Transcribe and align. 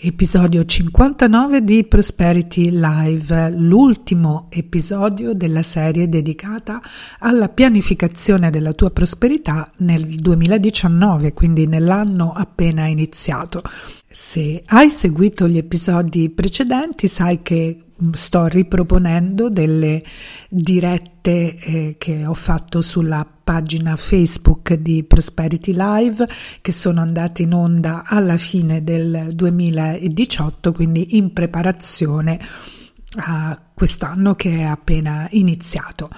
Episodio 0.00 0.64
59 0.64 1.64
di 1.64 1.82
Prosperity 1.82 2.70
Live, 2.70 3.50
l'ultimo 3.50 4.46
episodio 4.48 5.32
della 5.32 5.62
serie 5.62 6.08
dedicata 6.08 6.80
alla 7.18 7.48
pianificazione 7.48 8.50
della 8.50 8.74
tua 8.74 8.92
prosperità 8.92 9.68
nel 9.78 10.04
2019, 10.04 11.32
quindi 11.32 11.66
nell'anno 11.66 12.30
appena 12.30 12.86
iniziato. 12.86 13.60
Se 14.08 14.62
hai 14.66 14.88
seguito 14.88 15.48
gli 15.48 15.58
episodi 15.58 16.30
precedenti 16.30 17.08
sai 17.08 17.42
che 17.42 17.82
sto 18.12 18.46
riproponendo 18.46 19.50
delle 19.50 20.00
dirette 20.48 21.56
eh, 21.56 21.94
che 21.98 22.24
ho 22.24 22.34
fatto 22.34 22.82
sulla 22.82 23.26
pagina 23.48 23.96
Facebook 23.96 24.74
di 24.74 25.04
Prosperity 25.04 25.72
Live 25.74 26.28
che 26.60 26.70
sono 26.70 27.00
andate 27.00 27.44
in 27.44 27.54
onda 27.54 28.04
alla 28.04 28.36
fine 28.36 28.84
del 28.84 29.28
2018, 29.32 30.70
quindi 30.72 31.16
in 31.16 31.32
preparazione 31.32 32.38
a 33.20 33.58
quest'anno 33.72 34.34
che 34.34 34.58
è 34.58 34.62
appena 34.64 35.28
iniziato. 35.30 36.10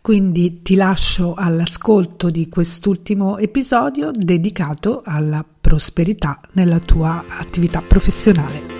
Quindi 0.00 0.62
ti 0.62 0.76
lascio 0.76 1.34
all'ascolto 1.34 2.30
di 2.30 2.48
quest'ultimo 2.48 3.36
episodio 3.36 4.10
dedicato 4.10 5.02
alla 5.04 5.44
prosperità 5.60 6.40
nella 6.52 6.78
tua 6.78 7.22
attività 7.28 7.82
professionale. 7.86 8.77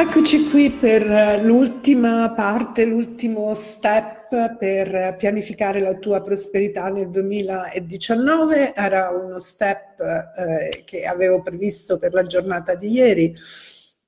Eccoci 0.00 0.48
qui 0.48 0.70
per 0.70 1.42
l'ultima 1.42 2.30
parte, 2.30 2.84
l'ultimo 2.84 3.52
step 3.54 4.56
per 4.56 5.16
pianificare 5.16 5.80
la 5.80 5.94
tua 5.94 6.20
prosperità 6.20 6.88
nel 6.88 7.10
2019. 7.10 8.76
Era 8.76 9.10
uno 9.10 9.40
step 9.40 9.98
eh, 10.00 10.84
che 10.84 11.04
avevo 11.04 11.42
previsto 11.42 11.98
per 11.98 12.12
la 12.12 12.24
giornata 12.24 12.76
di 12.76 12.92
ieri. 12.92 13.34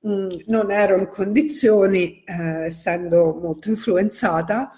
Mm, 0.07 0.29
non 0.47 0.71
ero 0.71 0.97
in 0.97 1.09
condizioni, 1.09 2.23
eh, 2.23 2.67
essendo 2.67 3.37
molto 3.43 3.69
influenzata, 3.69 4.71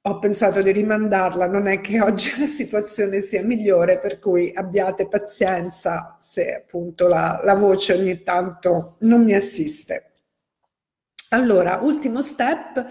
ho 0.00 0.18
pensato 0.18 0.60
di 0.60 0.72
rimandarla, 0.72 1.46
non 1.46 1.68
è 1.68 1.80
che 1.80 2.00
oggi 2.00 2.32
la 2.40 2.48
situazione 2.48 3.20
sia 3.20 3.44
migliore, 3.44 4.00
per 4.00 4.18
cui 4.18 4.50
abbiate 4.52 5.06
pazienza 5.06 6.16
se 6.18 6.52
appunto 6.52 7.06
la, 7.06 7.40
la 7.44 7.54
voce 7.54 7.92
ogni 7.92 8.24
tanto 8.24 8.96
non 9.02 9.22
mi 9.22 9.34
assiste. 9.34 10.02
Allora, 11.30 11.80
ultimo 11.82 12.22
step, 12.22 12.86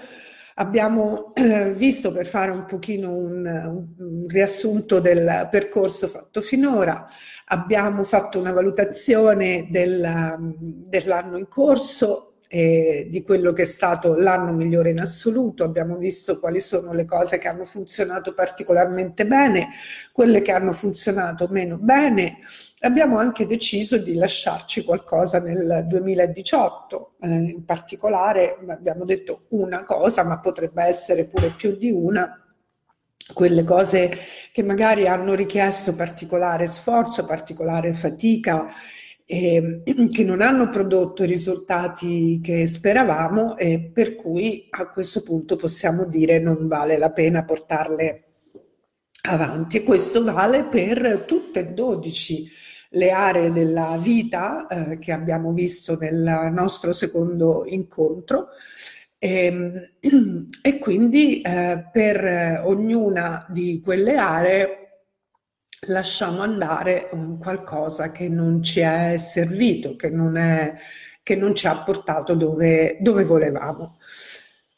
abbiamo 0.55 1.33
eh, 1.33 1.73
visto 1.73 2.11
per 2.11 2.27
fare 2.27 2.51
un 2.51 2.65
pochino 2.65 3.15
un, 3.15 3.45
un, 3.97 4.27
riassunto 4.27 4.99
del 4.99 5.47
percorso 5.49 6.07
fatto 6.07 6.41
finora, 6.41 7.07
abbiamo 7.45 8.03
fatto 8.03 8.39
una 8.39 8.51
valutazione 8.51 9.67
del, 9.71 10.55
dell'anno 10.59 11.37
in 11.37 11.47
corso, 11.47 12.36
eh, 12.49 13.07
di 13.09 13.23
quello 13.23 13.51
che 13.51 13.63
è 13.63 13.65
stato 13.65 14.15
l'anno 14.15 14.53
migliore 14.53 14.91
in 14.91 14.99
assoluto, 14.99 15.63
abbiamo 15.63 15.97
visto 15.97 16.39
quali 16.39 16.59
sono 16.59 16.93
le 16.93 17.05
cose 17.05 17.37
che 17.37 17.47
hanno 17.47 17.65
funzionato 17.65 18.33
particolarmente 18.33 19.25
bene, 19.25 19.69
quelle 20.11 20.41
che 20.41 20.51
hanno 20.51 20.71
funzionato 20.71 21.47
meno 21.49 21.77
bene. 21.77 22.39
Abbiamo 22.79 23.17
anche 23.17 23.45
deciso 23.45 23.97
di 23.97 24.13
lasciarci 24.13 24.83
qualcosa 24.83 25.39
nel 25.39 25.85
2018, 25.87 27.15
eh, 27.21 27.27
in 27.27 27.65
particolare 27.65 28.57
abbiamo 28.67 29.03
detto 29.03 29.45
una 29.49 29.83
cosa, 29.83 30.23
ma 30.23 30.39
potrebbe 30.39 30.83
essere 30.83 31.25
pure 31.25 31.51
più 31.51 31.75
di 31.75 31.91
una, 31.91 32.41
quelle 33.33 33.63
cose 33.63 34.11
che 34.53 34.63
magari 34.63 35.07
hanno 35.07 35.33
richiesto 35.33 35.93
particolare 35.93 36.65
sforzo, 36.67 37.25
particolare 37.25 37.93
fatica 37.93 38.67
eh, 39.29 39.83
che 40.09 40.23
non 40.23 40.41
hanno 40.41 40.69
prodotto 40.69 41.23
i 41.23 41.27
risultati 41.27 42.39
che 42.41 42.65
speravamo 42.65 43.57
e 43.57 43.91
per 43.93 44.15
cui 44.15 44.67
a 44.69 44.89
questo 44.89 45.21
punto 45.21 45.57
possiamo 45.57 46.05
dire 46.05 46.39
non 46.39 46.67
vale 46.67 46.97
la 46.97 47.11
pena 47.11 47.43
portarle 47.43 48.23
avanti. 49.23 49.77
E 49.77 49.83
questo 49.83 50.23
vale 50.23 50.63
per 50.63 51.25
tutte 51.27 51.59
e 51.59 51.73
12 51.73 52.49
le 52.91 53.11
aree 53.11 53.51
della 53.51 53.99
vita 54.01 54.65
eh, 54.67 54.97
che 54.97 55.11
abbiamo 55.11 55.51
visto 55.51 55.97
nel 55.97 56.49
nostro 56.53 56.93
secondo 56.93 57.65
incontro. 57.67 58.47
E, 59.19 59.45
ehm, 59.45 60.47
e 60.61 60.79
quindi 60.79 61.41
eh, 61.41 61.85
per 61.91 62.61
ognuna 62.63 63.45
di 63.49 63.81
quelle 63.83 64.15
aree 64.15 64.86
lasciamo 65.81 66.41
andare 66.41 67.09
qualcosa 67.39 68.11
che 68.11 68.27
non 68.27 68.63
ci 68.63 68.79
è 68.79 69.15
servito, 69.17 69.95
che 69.95 70.09
non, 70.09 70.37
è, 70.37 70.73
che 71.21 71.35
non 71.35 71.53
ci 71.55 71.67
ha 71.67 71.83
portato 71.83 72.33
dove, 72.33 72.97
dove 72.99 73.23
volevamo. 73.23 73.97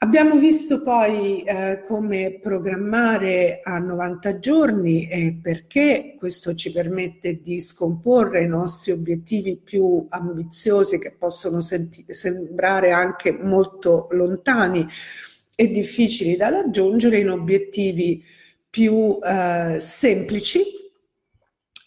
Abbiamo 0.01 0.37
visto 0.37 0.81
poi 0.81 1.43
eh, 1.43 1.81
come 1.85 2.39
programmare 2.41 3.59
a 3.61 3.79
90 3.79 4.39
giorni 4.39 5.09
e 5.09 5.37
perché 5.41 6.15
questo 6.17 6.53
ci 6.53 6.71
permette 6.71 7.41
di 7.41 7.59
scomporre 7.59 8.41
i 8.41 8.47
nostri 8.47 8.93
obiettivi 8.93 9.57
più 9.57 10.05
ambiziosi 10.07 10.99
che 10.99 11.11
possono 11.11 11.59
senti- 11.59 12.05
sembrare 12.07 12.91
anche 12.91 13.33
molto 13.33 14.07
lontani 14.11 14.87
e 15.53 15.69
difficili 15.69 16.37
da 16.37 16.47
raggiungere 16.47 17.17
in 17.17 17.29
obiettivi 17.29 18.23
più 18.69 19.19
eh, 19.21 19.81
semplici 19.81 20.78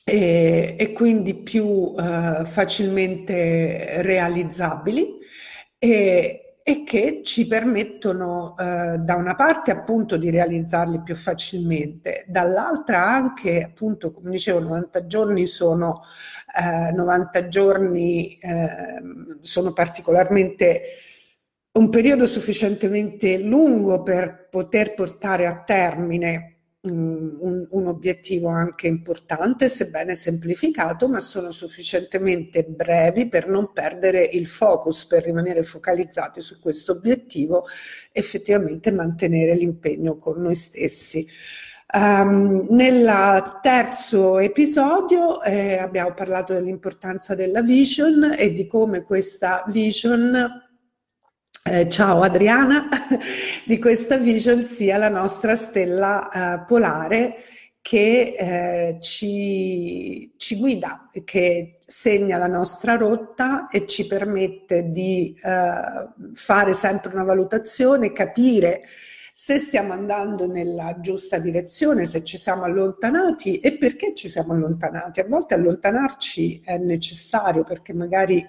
e, 0.04 0.74
e 0.78 0.92
quindi 0.92 1.34
più 1.34 1.64
uh, 1.64 2.44
facilmente 2.44 4.02
realizzabili 4.02 5.18
e, 5.78 6.56
e, 6.62 6.84
che 6.84 7.20
ci 7.24 7.46
permettono 7.46 8.54
uh, 8.58 8.96
da 8.96 9.14
una 9.14 9.34
parte 9.36 9.70
appunto 9.70 10.16
di 10.16 10.30
realizzarli 10.30 11.02
più 11.02 11.14
facilmente, 11.14 12.24
dall'altra 12.26 13.06
anche 13.06 13.62
appunto 13.62 14.12
come 14.12 14.30
dicevo 14.30 14.58
90 14.60 15.06
giorni 15.06 15.46
sono 15.46 16.02
uh, 16.60 16.94
90 16.94 17.48
giorni 17.48 18.38
ehm, 18.40 19.38
sono 19.40 19.72
particolarmente 19.72 20.82
un 21.72 21.88
periodo 21.88 22.26
sufficientemente 22.26 23.38
lungo 23.38 24.02
per 24.02 24.48
poter 24.50 24.94
portare 24.94 25.46
a 25.46 25.62
termine 25.62 26.51
un, 26.84 27.66
un, 27.70 27.86
obiettivo 27.86 28.48
anche 28.48 28.88
importante, 28.88 29.68
sebbene 29.68 30.16
semplificato, 30.16 31.08
ma 31.08 31.20
sono 31.20 31.52
sufficientemente 31.52 32.64
brevi 32.64 33.28
per 33.28 33.46
non 33.46 33.72
perdere 33.72 34.22
il 34.24 34.48
focus, 34.48 35.06
per 35.06 35.22
rimanere 35.22 35.62
focalizzati 35.62 36.40
su 36.40 36.58
questo 36.58 36.92
obiettivo, 36.92 37.66
effettivamente 38.10 38.90
mantenere 38.90 39.54
l'impegno 39.54 40.18
con 40.18 40.40
noi 40.40 40.56
stessi. 40.56 41.26
Um, 41.94 42.66
nel 42.70 43.58
terzo 43.60 44.38
episodio 44.38 45.42
eh, 45.42 45.76
abbiamo 45.76 46.14
parlato 46.14 46.54
dell'importanza 46.54 47.34
della 47.34 47.60
vision 47.60 48.34
e 48.36 48.52
di 48.52 48.66
come 48.66 49.02
questa 49.02 49.62
vision 49.68 50.71
eh, 51.64 51.88
ciao 51.88 52.22
Adriana, 52.22 52.88
di 53.64 53.78
questa 53.78 54.16
vision 54.16 54.64
sia 54.64 54.96
la 54.96 55.08
nostra 55.08 55.54
stella 55.54 56.28
eh, 56.30 56.64
polare 56.66 57.36
che 57.80 58.34
eh, 58.38 58.98
ci, 59.00 60.32
ci, 60.36 60.56
guida, 60.56 61.10
che 61.24 61.78
segna 61.84 62.36
la 62.36 62.46
nostra 62.46 62.96
rotta 62.96 63.68
e 63.68 63.86
ci 63.86 64.06
permette 64.06 64.90
di 64.90 65.36
eh, 65.42 66.08
fare 66.34 66.72
sempre 66.72 67.12
una 67.12 67.24
valutazione, 67.24 68.12
capire 68.12 68.82
se 69.32 69.58
stiamo 69.58 69.92
andando 69.92 70.46
nella 70.46 71.00
giusta 71.00 71.38
direzione, 71.38 72.06
se 72.06 72.22
ci 72.22 72.38
siamo 72.38 72.64
allontanati 72.64 73.58
e 73.58 73.78
perché 73.78 74.14
ci 74.14 74.28
siamo 74.28 74.52
allontanati. 74.52 75.20
A 75.20 75.26
volte 75.26 75.54
allontanarci 75.54 76.60
è 76.64 76.76
necessario 76.76 77.64
perché 77.64 77.94
magari 77.94 78.46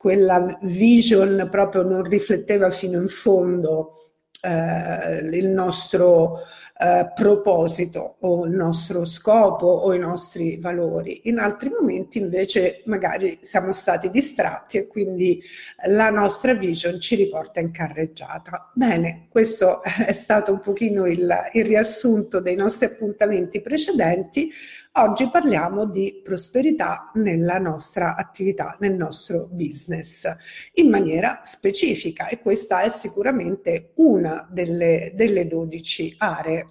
quella 0.00 0.56
vision 0.62 1.46
proprio 1.50 1.82
non 1.82 2.02
rifletteva 2.04 2.70
fino 2.70 2.98
in 2.98 3.08
fondo 3.08 4.14
eh, 4.40 5.28
il 5.30 5.48
nostro 5.48 6.38
eh, 6.82 7.12
proposito 7.14 8.16
o 8.20 8.46
il 8.46 8.52
nostro 8.52 9.04
scopo 9.04 9.66
o 9.66 9.92
i 9.92 9.98
nostri 9.98 10.58
valori. 10.58 11.20
In 11.24 11.38
altri 11.38 11.68
momenti 11.68 12.16
invece 12.16 12.80
magari 12.86 13.40
siamo 13.42 13.74
stati 13.74 14.08
distratti 14.08 14.78
e 14.78 14.86
quindi 14.86 15.42
la 15.88 16.08
nostra 16.08 16.54
vision 16.54 16.98
ci 16.98 17.16
riporta 17.16 17.60
in 17.60 17.70
carreggiata. 17.70 18.70
Bene, 18.72 19.26
questo 19.28 19.82
è 19.84 20.12
stato 20.12 20.52
un 20.52 20.60
pochino 20.60 21.04
il, 21.04 21.30
il 21.52 21.64
riassunto 21.66 22.40
dei 22.40 22.56
nostri 22.56 22.86
appuntamenti 22.86 23.60
precedenti. 23.60 24.50
Oggi 24.94 25.28
parliamo 25.30 25.86
di 25.86 26.20
prosperità 26.20 27.12
nella 27.14 27.58
nostra 27.58 28.16
attività, 28.16 28.76
nel 28.80 28.94
nostro 28.94 29.46
business, 29.48 30.28
in 30.74 30.90
maniera 30.90 31.42
specifica 31.44 32.26
e 32.26 32.40
questa 32.40 32.80
è 32.80 32.88
sicuramente 32.88 33.92
una 33.96 34.48
delle, 34.50 35.12
delle 35.14 35.46
12 35.46 36.16
aree. 36.18 36.70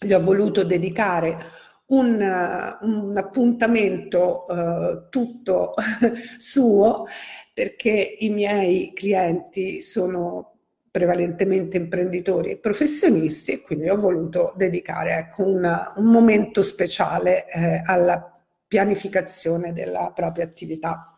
Gli 0.00 0.12
ho 0.12 0.20
voluto 0.20 0.64
dedicare 0.64 1.38
un, 1.86 2.76
un 2.80 3.16
appuntamento 3.16 4.44
uh, 4.48 5.08
tutto 5.08 5.74
suo 6.38 7.06
perché 7.54 8.16
i 8.18 8.30
miei 8.30 8.92
clienti 8.92 9.80
sono 9.80 10.57
prevalentemente 10.98 11.76
imprenditori 11.76 12.50
e 12.50 12.56
professionisti 12.56 13.52
e 13.52 13.60
quindi 13.60 13.88
ho 13.88 13.94
voluto 13.94 14.52
dedicare 14.56 15.14
ecco, 15.14 15.46
una, 15.46 15.92
un 15.94 16.06
momento 16.06 16.60
speciale 16.60 17.46
eh, 17.48 17.82
alla 17.86 18.34
pianificazione 18.66 19.72
della 19.72 20.10
propria 20.12 20.44
attività. 20.44 21.16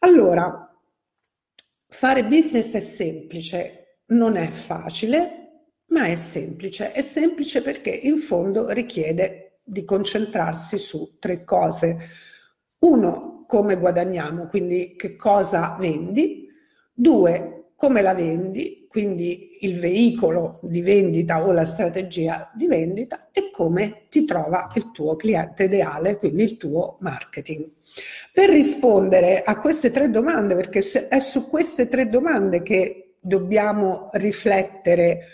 Allora, 0.00 0.70
fare 1.88 2.26
business 2.26 2.74
è 2.74 2.80
semplice, 2.80 4.00
non 4.08 4.36
è 4.36 4.48
facile, 4.48 5.62
ma 5.86 6.04
è 6.04 6.14
semplice. 6.14 6.92
È 6.92 7.00
semplice 7.00 7.62
perché 7.62 7.88
in 7.90 8.18
fondo 8.18 8.68
richiede 8.68 9.60
di 9.64 9.82
concentrarsi 9.82 10.76
su 10.76 11.16
tre 11.18 11.42
cose. 11.42 11.96
Uno, 12.80 13.46
come 13.48 13.78
guadagniamo, 13.78 14.46
quindi 14.46 14.94
che 14.94 15.16
cosa 15.16 15.74
vendi. 15.80 16.44
Due, 16.92 17.56
come 17.76 18.00
la 18.00 18.14
vendi 18.14 18.85
quindi 18.96 19.58
il 19.60 19.78
veicolo 19.78 20.58
di 20.62 20.80
vendita 20.80 21.44
o 21.44 21.52
la 21.52 21.66
strategia 21.66 22.50
di 22.54 22.66
vendita 22.66 23.28
e 23.30 23.50
come 23.50 24.06
ti 24.08 24.24
trova 24.24 24.72
il 24.74 24.90
tuo 24.90 25.16
cliente 25.16 25.64
ideale, 25.64 26.16
quindi 26.16 26.44
il 26.44 26.56
tuo 26.56 26.96
marketing. 27.00 27.68
Per 28.32 28.48
rispondere 28.48 29.42
a 29.42 29.58
queste 29.58 29.90
tre 29.90 30.08
domande, 30.08 30.54
perché 30.54 30.80
è 31.08 31.18
su 31.18 31.46
queste 31.46 31.88
tre 31.88 32.08
domande 32.08 32.62
che 32.62 33.16
dobbiamo 33.20 34.08
riflettere 34.14 35.26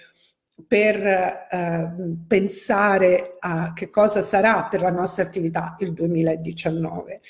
per 0.67 0.97
eh, 1.07 1.93
pensare 2.27 3.37
a 3.39 3.73
che 3.75 3.91
cosa 3.91 4.23
sarà 4.23 4.65
per 4.65 4.81
la 4.81 4.91
nostra 4.91 5.23
attività 5.23 5.77
il 5.79 5.93
2019 5.93 7.21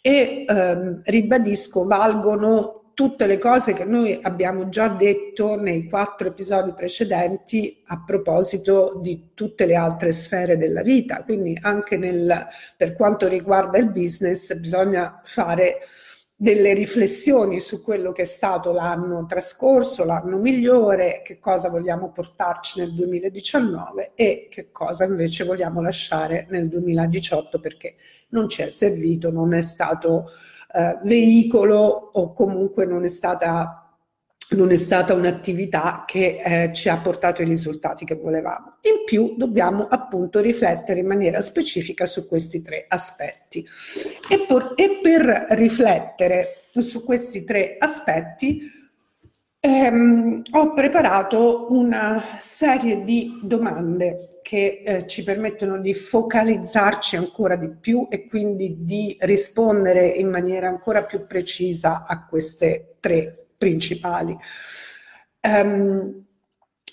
e 0.00 0.44
ehm, 0.48 1.02
ribadisco 1.04 1.84
valgono 1.84 2.85
tutte 2.96 3.26
le 3.26 3.36
cose 3.36 3.74
che 3.74 3.84
noi 3.84 4.18
abbiamo 4.22 4.70
già 4.70 4.88
detto 4.88 5.60
nei 5.60 5.86
quattro 5.86 6.28
episodi 6.28 6.72
precedenti 6.72 7.82
a 7.88 8.02
proposito 8.02 8.98
di 9.02 9.32
tutte 9.34 9.66
le 9.66 9.74
altre 9.74 10.12
sfere 10.12 10.56
della 10.56 10.80
vita. 10.80 11.22
Quindi 11.22 11.58
anche 11.60 11.98
nel, 11.98 12.46
per 12.74 12.94
quanto 12.94 13.28
riguarda 13.28 13.76
il 13.76 13.90
business 13.90 14.54
bisogna 14.54 15.20
fare 15.22 15.80
delle 16.34 16.72
riflessioni 16.72 17.60
su 17.60 17.82
quello 17.82 18.12
che 18.12 18.22
è 18.22 18.24
stato 18.24 18.72
l'anno 18.72 19.26
trascorso, 19.26 20.06
l'anno 20.06 20.38
migliore, 20.38 21.20
che 21.22 21.38
cosa 21.38 21.68
vogliamo 21.68 22.10
portarci 22.10 22.80
nel 22.80 22.94
2019 22.94 24.12
e 24.14 24.48
che 24.50 24.72
cosa 24.72 25.04
invece 25.04 25.44
vogliamo 25.44 25.82
lasciare 25.82 26.46
nel 26.48 26.68
2018 26.70 27.60
perché 27.60 27.96
non 28.28 28.48
ci 28.48 28.62
è 28.62 28.70
servito, 28.70 29.30
non 29.30 29.52
è 29.52 29.60
stato 29.60 30.30
eh, 30.74 30.98
veicolo 31.02 32.10
o 32.12 32.32
comunque 32.32 32.86
non 32.86 33.04
è 33.04 33.08
stata 33.08 33.86
non 34.48 34.70
è 34.70 34.76
stata 34.76 35.12
un'attività 35.12 36.04
che 36.06 36.40
eh, 36.40 36.72
ci 36.72 36.88
ha 36.88 36.96
portato 36.98 37.42
i 37.42 37.44
risultati 37.44 38.04
che 38.04 38.14
volevamo. 38.14 38.76
In 38.82 39.04
più 39.04 39.34
dobbiamo 39.36 39.88
appunto 39.88 40.38
riflettere 40.40 41.00
in 41.00 41.06
maniera 41.06 41.40
specifica 41.40 42.06
su 42.06 42.28
questi 42.28 42.62
tre 42.62 42.84
aspetti. 42.86 43.66
E, 44.30 44.44
por- 44.46 44.74
e 44.76 45.00
per 45.02 45.46
riflettere 45.50 46.68
su 46.70 47.02
questi 47.02 47.42
tre 47.42 47.76
aspetti 47.78 48.70
ehm, 49.66 50.42
ho 50.52 50.72
preparato 50.72 51.66
una 51.70 52.38
serie 52.40 53.02
di 53.02 53.40
domande 53.42 54.38
che 54.42 54.82
eh, 54.84 55.06
ci 55.08 55.24
permettono 55.24 55.78
di 55.78 55.92
focalizzarci 55.92 57.16
ancora 57.16 57.56
di 57.56 57.70
più 57.70 58.06
e 58.08 58.28
quindi 58.28 58.76
di 58.84 59.16
rispondere 59.20 60.06
in 60.06 60.30
maniera 60.30 60.68
ancora 60.68 61.02
più 61.04 61.26
precisa 61.26 62.04
a 62.06 62.24
queste 62.24 62.96
tre 63.00 63.46
principali. 63.58 64.36
Um, 65.40 66.24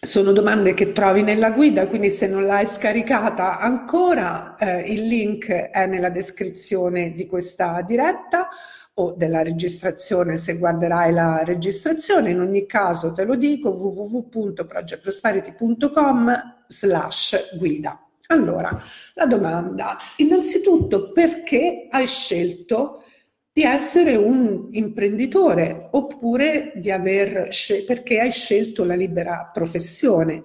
sono 0.03 0.31
domande 0.31 0.73
che 0.73 0.91
trovi 0.91 1.21
nella 1.21 1.51
guida, 1.51 1.87
quindi 1.87 2.09
se 2.09 2.27
non 2.27 2.45
l'hai 2.45 2.65
scaricata 2.65 3.59
ancora, 3.59 4.55
eh, 4.57 4.91
il 4.91 5.07
link 5.07 5.47
è 5.47 5.85
nella 5.85 6.09
descrizione 6.09 7.13
di 7.13 7.25
questa 7.25 7.81
diretta 7.81 8.49
o 8.95 9.13
della 9.13 9.41
registrazione 9.41 10.37
se 10.37 10.57
guarderai 10.57 11.11
la 11.11 11.43
registrazione. 11.43 12.29
In 12.29 12.39
ogni 12.39 12.65
caso 12.65 13.13
te 13.13 13.23
lo 13.23 13.35
dico 13.35 13.69
www.projectprosperity.com 13.69 16.63
slash 16.67 17.57
guida. 17.57 17.99
Allora, 18.27 18.81
la 19.15 19.25
domanda, 19.25 19.97
innanzitutto 20.17 21.11
perché 21.11 21.87
hai 21.89 22.07
scelto 22.07 23.03
di 23.51 23.63
essere 23.63 24.15
un 24.15 24.69
imprenditore 24.71 25.89
oppure 25.91 26.71
di 26.75 26.89
aver 26.89 27.49
perché 27.85 28.19
hai 28.19 28.31
scelto 28.31 28.83
la 28.83 28.95
libera 28.95 29.51
professione? 29.53 30.43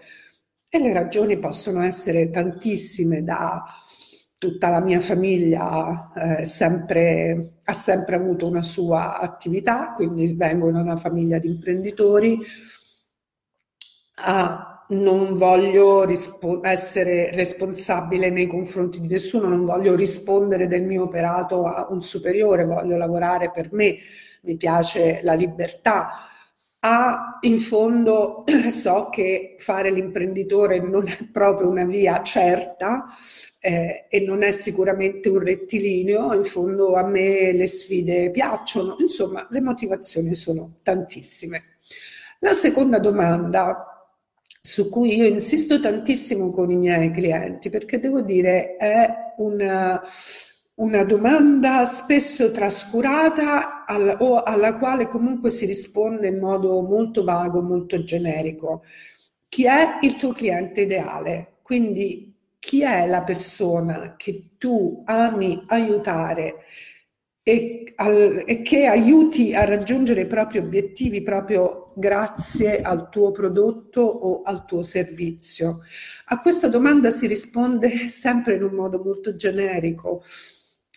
E 0.70 0.78
le 0.78 0.92
ragioni 0.92 1.38
possono 1.38 1.82
essere 1.82 2.28
tantissime 2.28 3.24
da 3.24 3.64
tutta 4.38 4.68
la 4.70 4.80
mia 4.80 5.00
famiglia 5.00 6.12
eh, 6.40 6.44
sempre, 6.44 7.60
ha 7.64 7.72
sempre 7.72 8.16
avuto 8.16 8.46
una 8.46 8.62
sua 8.62 9.18
attività, 9.18 9.92
quindi 9.94 10.32
vengo 10.34 10.70
da 10.70 10.80
una 10.80 10.96
famiglia 10.96 11.38
di 11.38 11.48
imprenditori. 11.48 12.38
Ah, 14.20 14.84
non 14.90 15.34
voglio 15.36 16.04
rispo- 16.04 16.60
essere 16.64 17.30
responsabile 17.34 18.30
nei 18.30 18.46
confronti 18.46 19.00
di 19.00 19.06
nessuno, 19.08 19.48
non 19.48 19.64
voglio 19.64 19.94
rispondere 19.94 20.66
del 20.66 20.82
mio 20.82 21.04
operato 21.04 21.66
a 21.66 21.86
un 21.90 22.02
superiore, 22.02 22.64
voglio 22.64 22.96
lavorare 22.96 23.50
per 23.50 23.68
me, 23.72 23.96
mi 24.42 24.56
piace 24.56 25.20
la 25.22 25.34
libertà. 25.34 26.10
Ah, 26.80 27.38
in 27.42 27.58
fondo 27.58 28.44
so 28.70 29.08
che 29.10 29.54
fare 29.58 29.90
l'imprenditore 29.90 30.80
non 30.80 31.06
è 31.08 31.16
proprio 31.30 31.68
una 31.68 31.84
via 31.84 32.22
certa, 32.22 33.06
eh, 33.68 34.06
e 34.08 34.20
non 34.20 34.42
è 34.42 34.50
sicuramente 34.50 35.28
un 35.28 35.40
rettilineo, 35.40 36.32
in 36.32 36.44
fondo 36.44 36.94
a 36.94 37.04
me 37.04 37.52
le 37.52 37.66
sfide 37.66 38.30
piacciono, 38.30 38.96
insomma 38.98 39.46
le 39.50 39.60
motivazioni 39.60 40.34
sono 40.34 40.78
tantissime. 40.82 41.62
La 42.38 42.54
seconda 42.54 42.98
domanda 42.98 43.84
su 44.62 44.88
cui 44.88 45.16
io 45.16 45.26
insisto 45.26 45.80
tantissimo 45.80 46.50
con 46.50 46.70
i 46.70 46.76
miei 46.76 47.10
clienti, 47.10 47.68
perché 47.68 48.00
devo 48.00 48.22
dire 48.22 48.76
è 48.76 49.34
una, 49.36 50.00
una 50.76 51.04
domanda 51.04 51.84
spesso 51.84 52.50
trascurata 52.50 53.84
al, 53.84 54.16
o 54.20 54.42
alla 54.42 54.78
quale 54.78 55.08
comunque 55.08 55.50
si 55.50 55.66
risponde 55.66 56.28
in 56.28 56.38
modo 56.38 56.80
molto 56.80 57.22
vago, 57.22 57.60
molto 57.60 58.02
generico. 58.02 58.82
Chi 59.46 59.66
è 59.66 59.98
il 60.00 60.16
tuo 60.16 60.32
cliente 60.32 60.82
ideale? 60.82 61.56
Quindi 61.62 62.37
chi 62.58 62.82
è 62.82 63.06
la 63.06 63.22
persona 63.22 64.14
che 64.16 64.50
tu 64.58 65.02
ami 65.06 65.62
aiutare 65.66 66.64
e, 67.42 67.92
al, 67.96 68.44
e, 68.46 68.60
che 68.62 68.84
aiuti 68.84 69.54
a 69.54 69.64
raggiungere 69.64 70.22
i 70.22 70.26
propri 70.26 70.58
obiettivi 70.58 71.22
proprio 71.22 71.92
grazie 71.96 72.82
al 72.82 73.08
tuo 73.08 73.32
prodotto 73.32 74.02
o 74.02 74.42
al 74.42 74.66
tuo 74.66 74.82
servizio? 74.82 75.80
A 76.26 76.40
questa 76.40 76.68
domanda 76.68 77.10
si 77.10 77.26
risponde 77.26 78.08
sempre 78.08 78.56
in 78.56 78.64
un 78.64 78.74
modo 78.74 79.00
molto 79.02 79.34
generico. 79.34 80.22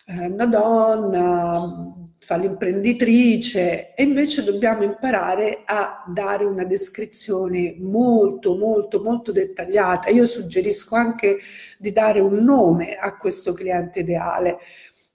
Eh, 0.06 0.26
una 0.26 0.46
donna, 0.46 1.94
fa 2.22 2.36
l'imprenditrice 2.36 3.94
e 3.94 4.02
invece 4.04 4.44
dobbiamo 4.44 4.84
imparare 4.84 5.62
a 5.64 6.04
dare 6.06 6.44
una 6.44 6.64
descrizione 6.64 7.74
molto 7.78 8.56
molto 8.56 9.02
molto 9.02 9.32
dettagliata. 9.32 10.08
Io 10.10 10.24
suggerisco 10.26 10.94
anche 10.94 11.38
di 11.78 11.90
dare 11.90 12.20
un 12.20 12.44
nome 12.44 12.94
a 12.94 13.16
questo 13.16 13.52
cliente 13.52 14.00
ideale 14.00 14.58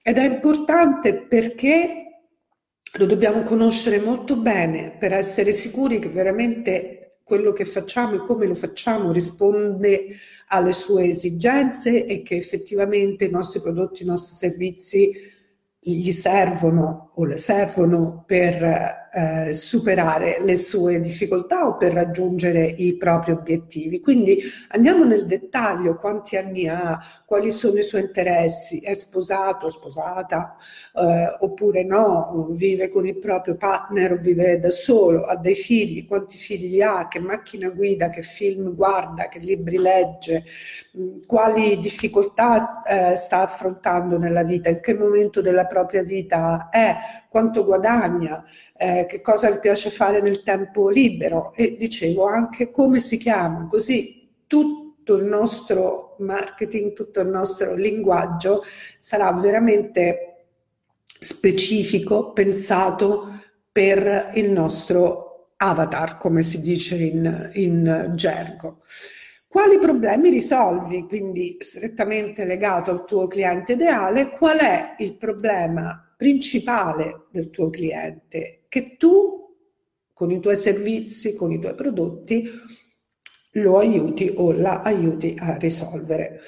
ed 0.03 0.17
è 0.17 0.24
importante 0.24 1.13
perché 1.13 2.03
lo 2.94 3.06
dobbiamo 3.06 3.41
conoscere 3.44 4.00
molto 4.00 4.36
bene 4.36 4.96
per 4.98 5.13
essere 5.13 5.53
sicuri 5.53 6.00
che 6.00 6.10
veramente 6.10 7.07
quello 7.27 7.51
che 7.51 7.65
facciamo 7.65 8.15
e 8.15 8.19
come 8.19 8.46
lo 8.46 8.55
facciamo 8.55 9.12
risponde 9.12 10.07
alle 10.48 10.72
sue 10.72 11.10
esigenze 11.10 12.05
e 12.05 12.22
che 12.22 12.38
effettivamente 12.38 13.25
i 13.25 13.29
nostri 13.29 13.60
prodotti, 13.60 14.03
i 14.03 14.05
nostri 14.05 14.34
servizi 14.34 15.12
gli 15.77 16.12
servono 16.13 17.12
o 17.15 17.25
le 17.25 17.36
servono 17.36 18.24
per 18.25 19.07
eh, 19.18 19.52
superare 19.52 20.38
le 20.42 20.56
sue 20.56 21.00
difficoltà 21.00 21.66
o 21.66 21.76
per 21.76 21.92
raggiungere 21.94 22.66
i 22.66 22.96
propri 22.98 23.32
obiettivi. 23.32 24.00
Quindi 24.00 24.40
andiamo 24.70 25.06
nel 25.06 25.26
dettaglio, 25.26 25.98
quanti 25.98 26.38
anni 26.38 26.68
ha, 26.68 27.00
quali 27.26 27.52
sono 27.52 27.80
i 27.80 27.84
suoi 27.84 28.02
interessi, 28.02 28.80
è 28.80 28.94
sposato, 28.94 29.70
sposata 29.70 30.56
eh, 30.94 31.36
oppure 31.40 31.84
no, 31.84 32.48
vive 32.52 32.90
con 32.90 33.08
il 33.08 33.18
proprio 33.18 33.56
partner 33.56 34.12
o 34.12 34.18
vive 34.18 34.60
da 34.60 34.70
solo, 34.70 35.24
ha 35.24 35.36
dei 35.36 35.56
figli, 35.56 36.06
quanti 36.06 36.38
figli 36.38 36.80
ha, 36.82 37.08
che 37.08 37.20
macchina 37.20 37.70
guida, 37.70 38.10
che 38.10 38.22
film 38.22 38.76
guarda, 38.76 39.30
che 39.30 39.40
libri 39.40 39.78
legge, 39.78 40.44
mh, 40.92 41.26
quali 41.26 41.80
difficoltà 41.80 42.84
eh, 42.84 43.16
sta 43.16 43.42
affrontando 43.42 44.20
nella 44.20 44.44
vita, 44.44 44.70
in 44.70 44.80
che 44.80 44.94
momento 44.94 45.42
della 45.42 45.66
propria 45.66 46.04
vita 46.04 46.70
è, 46.70 46.96
quanto 47.30 47.66
guadagna, 47.66 48.44
eh, 48.78 49.06
che 49.08 49.22
cosa 49.22 49.50
gli 49.50 49.58
piace 49.58 49.90
fare 49.90 50.22
nel 50.22 50.44
tempo 50.44 50.90
libero 50.90 51.52
e 51.56 51.76
dicevo 51.76 52.26
anche 52.26 52.70
come 52.70 53.00
si 53.00 53.18
chiama, 53.18 53.66
così 53.68 54.30
tutto 54.46 55.16
il 55.16 55.26
nostro 55.26 56.16
marketing, 56.20 56.94
tutto 56.94 57.22
il 57.22 57.30
nostro 57.30 57.74
linguaggio 57.74 58.64
sarà 58.98 59.32
veramente 59.34 60.46
specifico, 61.08 62.32
pensato 62.34 63.42
per 63.72 64.32
il 64.36 64.52
nostro 64.52 65.54
avatar, 65.58 66.18
come 66.18 66.44
si 66.44 66.62
dice 66.62 66.96
in, 66.96 67.52
in 67.54 68.12
gergo. 68.16 68.82
Quali 69.48 69.80
problemi 69.80 70.30
risolvi? 70.30 71.08
Quindi 71.08 71.56
strettamente 71.60 72.46
legato 72.46 72.92
al 72.92 73.06
tuo 73.06 73.28
cliente 73.28 73.74
ideale, 73.74 74.30
qual 74.32 74.60
è 74.60 74.96
il 75.00 75.16
problema 75.16 76.14
principale 76.16 77.28
del 77.32 77.50
tuo 77.50 77.70
cliente 77.70 78.57
che 78.68 78.98
tu 78.98 79.56
con 80.14 80.32
i 80.32 80.40
tuoi 80.40 80.58
servizi, 80.58 81.36
con 81.36 81.52
i 81.52 81.60
tuoi 81.60 81.76
prodotti 81.76 82.50
lo 83.52 83.78
aiuti 83.78 84.32
o 84.36 84.52
la 84.52 84.82
aiuti 84.82 85.36
a 85.38 85.56
risolvere. 85.58 86.40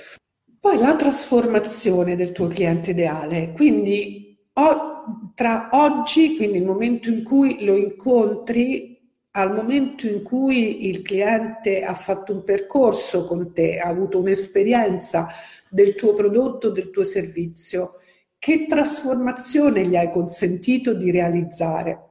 Poi 0.60 0.78
la 0.78 0.96
trasformazione 0.96 2.16
del 2.16 2.32
tuo 2.32 2.48
cliente 2.48 2.92
ideale, 2.92 3.52
quindi 3.54 4.38
o, 4.54 5.32
tra 5.36 5.70
oggi, 5.72 6.36
quindi 6.36 6.58
il 6.58 6.66
momento 6.66 7.10
in 7.10 7.24
cui 7.24 7.64
lo 7.64 7.76
incontri, 7.76 9.00
al 9.32 9.54
momento 9.54 10.08
in 10.08 10.24
cui 10.24 10.88
il 10.88 11.02
cliente 11.02 11.84
ha 11.84 11.94
fatto 11.94 12.34
un 12.34 12.44
percorso 12.44 13.24
con 13.24 13.54
te, 13.54 13.80
ha 13.80 13.88
avuto 13.88 14.20
un'esperienza 14.20 15.28
del 15.70 15.96
tuo 15.96 16.14
prodotto, 16.14 16.70
del 16.72 16.90
tuo 16.90 17.04
servizio, 17.04 17.94
che 18.38 18.66
trasformazione 18.68 19.86
gli 19.86 19.96
hai 19.96 20.10
consentito 20.10 20.94
di 20.94 21.12
realizzare? 21.12 22.09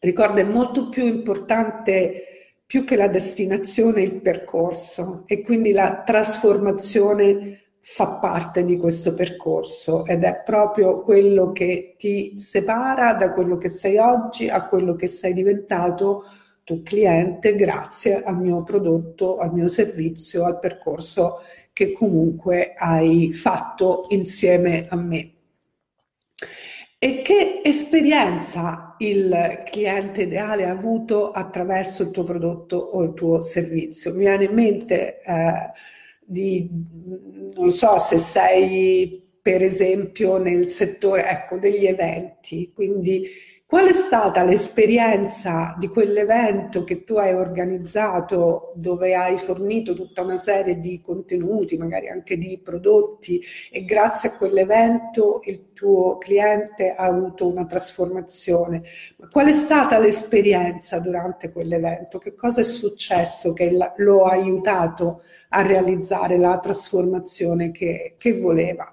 Ricorda, 0.00 0.40
è 0.40 0.44
molto 0.44 0.88
più 0.88 1.04
importante 1.04 2.22
più 2.66 2.84
che 2.84 2.96
la 2.96 3.08
destinazione 3.08 4.02
il 4.02 4.20
percorso 4.20 5.24
e 5.26 5.40
quindi 5.42 5.72
la 5.72 6.02
trasformazione 6.04 7.60
fa 7.80 8.08
parte 8.08 8.64
di 8.64 8.76
questo 8.76 9.14
percorso 9.14 10.04
ed 10.06 10.22
è 10.22 10.42
proprio 10.44 11.00
quello 11.00 11.50
che 11.52 11.94
ti 11.98 12.38
separa 12.38 13.14
da 13.14 13.32
quello 13.32 13.56
che 13.56 13.68
sei 13.68 13.96
oggi 13.96 14.48
a 14.48 14.66
quello 14.66 14.94
che 14.94 15.06
sei 15.06 15.32
diventato 15.32 16.24
tu 16.62 16.82
cliente 16.82 17.56
grazie 17.56 18.22
al 18.22 18.38
mio 18.38 18.62
prodotto, 18.62 19.38
al 19.38 19.52
mio 19.52 19.66
servizio, 19.66 20.44
al 20.44 20.58
percorso 20.58 21.38
che 21.72 21.92
comunque 21.92 22.74
hai 22.76 23.32
fatto 23.32 24.06
insieme 24.10 24.86
a 24.88 24.96
me. 24.96 25.39
E 27.02 27.22
che 27.22 27.62
esperienza 27.64 28.94
il 28.98 29.62
cliente 29.64 30.22
ideale 30.22 30.66
ha 30.66 30.70
avuto 30.72 31.30
attraverso 31.30 32.02
il 32.02 32.10
tuo 32.10 32.24
prodotto 32.24 32.76
o 32.76 33.02
il 33.02 33.14
tuo 33.14 33.40
servizio? 33.40 34.12
Mi 34.12 34.18
viene 34.18 34.44
in 34.44 34.52
mente 34.52 35.22
eh, 35.22 35.72
di, 36.22 36.68
non 37.54 37.70
so 37.70 37.98
se 37.98 38.18
sei 38.18 39.26
per 39.40 39.62
esempio 39.62 40.36
nel 40.36 40.68
settore 40.68 41.26
ecco, 41.26 41.56
degli 41.56 41.86
eventi, 41.86 42.70
quindi 42.74 43.26
Qual 43.70 43.86
è 43.86 43.92
stata 43.92 44.42
l'esperienza 44.42 45.76
di 45.78 45.86
quell'evento 45.86 46.82
che 46.82 47.04
tu 47.04 47.18
hai 47.18 47.34
organizzato 47.34 48.72
dove 48.74 49.14
hai 49.14 49.38
fornito 49.38 49.94
tutta 49.94 50.22
una 50.22 50.38
serie 50.38 50.80
di 50.80 51.00
contenuti, 51.00 51.78
magari 51.78 52.08
anche 52.08 52.36
di 52.36 52.58
prodotti 52.58 53.40
e 53.70 53.84
grazie 53.84 54.30
a 54.30 54.36
quell'evento 54.36 55.38
il 55.44 55.72
tuo 55.72 56.18
cliente 56.18 56.94
ha 56.94 57.04
avuto 57.04 57.46
una 57.46 57.64
trasformazione? 57.64 58.82
Qual 59.30 59.46
è 59.46 59.52
stata 59.52 60.00
l'esperienza 60.00 60.98
durante 60.98 61.52
quell'evento? 61.52 62.18
Che 62.18 62.34
cosa 62.34 62.62
è 62.62 62.64
successo 62.64 63.52
che 63.52 63.70
lo 63.98 64.24
ha 64.24 64.32
aiutato 64.32 65.22
a 65.50 65.62
realizzare 65.62 66.38
la 66.38 66.58
trasformazione 66.58 67.70
che, 67.70 68.16
che 68.18 68.32
voleva? 68.36 68.92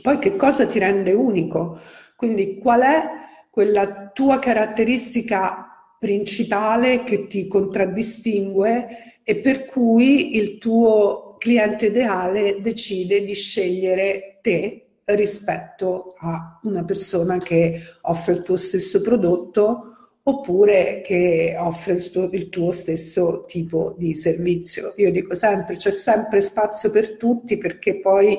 Poi 0.00 0.18
che 0.18 0.36
cosa 0.36 0.64
ti 0.64 0.78
rende 0.78 1.12
unico? 1.12 1.78
Quindi 2.16 2.56
qual 2.56 2.80
è 2.80 3.20
quella 3.52 4.10
tua 4.14 4.38
caratteristica 4.38 5.66
principale 5.98 7.04
che 7.04 7.26
ti 7.26 7.46
contraddistingue 7.46 8.86
e 9.22 9.36
per 9.36 9.66
cui 9.66 10.36
il 10.36 10.56
tuo 10.56 11.36
cliente 11.36 11.86
ideale 11.86 12.62
decide 12.62 13.22
di 13.22 13.34
scegliere 13.34 14.38
te 14.40 14.86
rispetto 15.04 16.14
a 16.20 16.60
una 16.62 16.82
persona 16.84 17.36
che 17.36 17.78
offre 18.00 18.32
il 18.32 18.42
tuo 18.42 18.56
stesso 18.56 19.02
prodotto 19.02 20.14
oppure 20.22 21.02
che 21.04 21.54
offre 21.58 21.92
il 21.92 22.10
tuo, 22.10 22.30
il 22.32 22.48
tuo, 22.48 22.70
stesso 22.70 23.44
tipo 23.46 23.94
di 23.98 24.14
servizio. 24.14 24.94
Io 24.96 25.10
dico 25.10 25.34
sempre, 25.34 25.76
c'è 25.76 25.90
sempre 25.90 26.40
spazio 26.40 26.90
per 26.90 27.18
tutti 27.18 27.58
perché 27.58 28.00
poi 28.00 28.38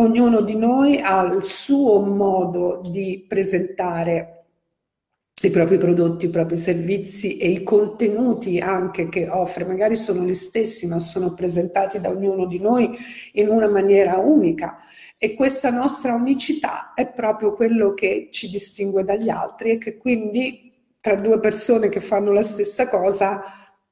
ognuno 0.00 0.40
di 0.40 0.56
noi 0.56 0.98
ha 0.98 1.22
il 1.22 1.44
suo 1.44 2.00
modo 2.00 2.80
di 2.90 3.24
presentare 3.28 4.36
i 5.42 5.50
propri 5.50 5.78
prodotti, 5.78 6.26
i 6.26 6.30
propri 6.30 6.58
servizi 6.58 7.38
e 7.38 7.48
i 7.48 7.62
contenuti 7.62 8.58
anche 8.58 9.08
che 9.08 9.28
offre, 9.28 9.64
magari 9.64 9.96
sono 9.96 10.22
gli 10.22 10.34
stessi, 10.34 10.86
ma 10.86 10.98
sono 10.98 11.32
presentati 11.32 11.98
da 11.98 12.10
ognuno 12.10 12.44
di 12.44 12.58
noi 12.58 12.90
in 13.32 13.48
una 13.48 13.68
maniera 13.68 14.18
unica. 14.18 14.78
E 15.16 15.34
questa 15.34 15.70
nostra 15.70 16.14
unicità 16.14 16.92
è 16.94 17.10
proprio 17.10 17.52
quello 17.52 17.94
che 17.94 18.28
ci 18.30 18.50
distingue 18.50 19.04
dagli 19.04 19.30
altri 19.30 19.72
e 19.72 19.78
che 19.78 19.96
quindi 19.96 20.72
tra 21.00 21.14
due 21.14 21.40
persone 21.40 21.88
che 21.88 22.00
fanno 22.00 22.32
la 22.32 22.42
stessa 22.42 22.88
cosa 22.88 23.42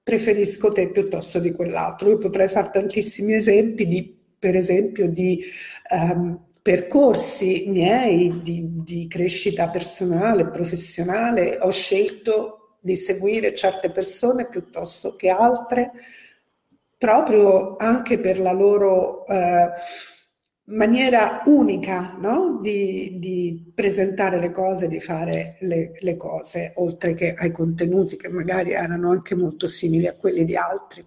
preferisco 0.02 0.70
te 0.70 0.90
piuttosto 0.90 1.38
di 1.38 1.52
quell'altro. 1.52 2.10
Io 2.10 2.18
potrei 2.18 2.48
fare 2.48 2.70
tantissimi 2.72 3.34
esempi 3.34 3.86
di 3.86 4.17
per 4.38 4.56
esempio 4.56 5.08
di 5.08 5.42
um, 5.90 6.38
percorsi 6.62 7.64
miei 7.68 8.42
di, 8.42 8.82
di 8.84 9.08
crescita 9.08 9.68
personale, 9.68 10.48
professionale, 10.48 11.58
ho 11.60 11.70
scelto 11.70 12.76
di 12.80 12.94
seguire 12.94 13.54
certe 13.54 13.90
persone 13.90 14.48
piuttosto 14.48 15.16
che 15.16 15.30
altre, 15.30 15.92
proprio 16.96 17.76
anche 17.76 18.18
per 18.18 18.38
la 18.38 18.52
loro 18.52 19.26
eh, 19.26 19.70
maniera 20.64 21.42
unica 21.46 22.16
no? 22.18 22.58
di, 22.60 23.18
di, 23.18 23.72
presentare 23.74 24.38
le 24.38 24.50
cose, 24.50 24.88
di 24.88 25.00
fare 25.00 25.56
le, 25.60 25.92
le, 26.00 26.16
cose, 26.16 26.72
oltre 26.76 27.14
che 27.14 27.34
ai 27.34 27.50
contenuti 27.50 28.16
che 28.16 28.28
magari 28.28 28.72
erano 28.72 29.10
anche 29.10 29.34
molto 29.34 29.66
simili 29.66 30.06
a 30.06 30.14
quelli 30.14 30.44
di 30.44 30.56
altri. 30.56 31.04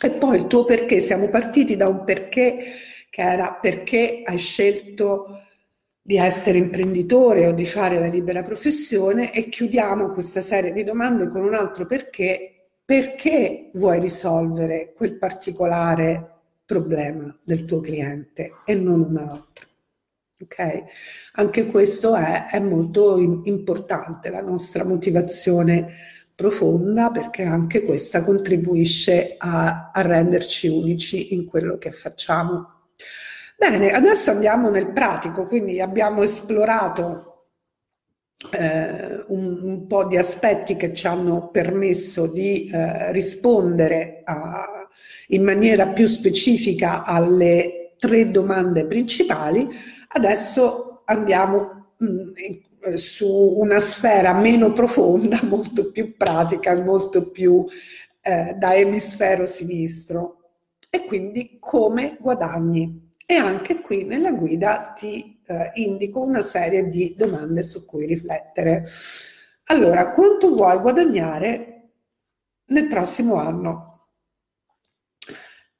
E 0.00 0.10
poi 0.10 0.36
il 0.36 0.46
tuo 0.46 0.64
perché, 0.64 1.00
siamo 1.00 1.28
partiti 1.28 1.76
da 1.76 1.88
un 1.88 2.04
perché 2.04 2.58
che 3.12 3.20
era 3.20 3.52
perché 3.52 4.22
hai 4.24 4.38
scelto 4.38 5.42
di 6.00 6.16
essere 6.16 6.56
imprenditore 6.56 7.46
o 7.46 7.52
di 7.52 7.66
fare 7.66 8.00
la 8.00 8.06
libera 8.06 8.42
professione 8.42 9.32
e 9.34 9.50
chiudiamo 9.50 10.08
questa 10.08 10.40
serie 10.40 10.72
di 10.72 10.82
domande 10.82 11.28
con 11.28 11.44
un 11.44 11.54
altro 11.54 11.84
perché, 11.84 12.70
perché 12.84 13.70
vuoi 13.74 14.00
risolvere 14.00 14.92
quel 14.96 15.18
particolare 15.18 16.40
problema 16.64 17.38
del 17.44 17.66
tuo 17.66 17.80
cliente 17.80 18.52
e 18.64 18.74
non 18.74 19.00
un 19.00 19.16
altro. 19.18 19.66
Ok? 20.42 20.84
Anche 21.34 21.66
questo 21.66 22.16
è, 22.16 22.46
è 22.46 22.58
molto 22.58 23.18
importante, 23.44 24.30
la 24.30 24.40
nostra 24.40 24.84
motivazione 24.84 25.92
profonda, 26.42 27.10
perché 27.10 27.44
anche 27.44 27.84
questa 27.84 28.20
contribuisce 28.20 29.36
a, 29.38 29.92
a 29.94 30.00
renderci 30.02 30.66
unici 30.66 31.32
in 31.34 31.46
quello 31.46 31.78
che 31.78 31.92
facciamo. 31.92 32.88
Bene, 33.56 33.92
adesso 33.92 34.32
andiamo 34.32 34.68
nel 34.68 34.90
pratico, 34.92 35.46
quindi 35.46 35.80
abbiamo 35.80 36.24
esplorato 36.24 37.46
eh, 38.58 39.24
un, 39.28 39.60
un, 39.62 39.86
po' 39.86 40.06
di 40.06 40.16
aspetti 40.16 40.74
che 40.74 40.92
ci 40.92 41.06
hanno 41.06 41.48
permesso 41.50 42.26
di 42.26 42.66
eh, 42.66 43.12
rispondere 43.12 44.22
a, 44.24 44.88
in 45.28 45.44
maniera 45.44 45.86
più 45.90 46.08
specifica 46.08 47.04
alle 47.04 47.94
tre 47.98 48.32
domande 48.32 48.84
principali. 48.86 49.68
Adesso 50.08 51.02
andiamo 51.04 51.92
mh, 51.98 52.32
mm, 52.88 52.94
su 52.94 53.28
una 53.56 53.78
sfera 53.78 54.32
meno 54.34 54.72
profonda, 54.72 55.40
molto 55.44 55.90
più 55.90 56.16
pratica, 56.16 56.80
molto 56.82 57.30
più 57.30 57.64
eh, 58.20 58.54
da 58.56 58.74
emisfero 58.74 59.46
sinistro 59.46 60.50
e 60.90 61.04
quindi 61.04 61.56
come 61.58 62.16
guadagni. 62.20 63.10
E 63.24 63.34
anche 63.34 63.80
qui 63.80 64.04
nella 64.04 64.32
guida 64.32 64.92
ti 64.94 65.40
eh, 65.46 65.70
indico 65.74 66.20
una 66.20 66.42
serie 66.42 66.88
di 66.88 67.14
domande 67.16 67.62
su 67.62 67.86
cui 67.86 68.06
riflettere. 68.06 68.84
Allora, 69.66 70.10
quanto 70.10 70.54
vuoi 70.54 70.78
guadagnare 70.78 71.90
nel 72.66 72.88
prossimo 72.88 73.36
anno? 73.36 73.91